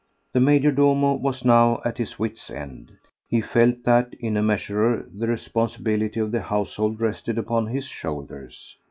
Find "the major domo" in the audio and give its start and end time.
0.33-1.13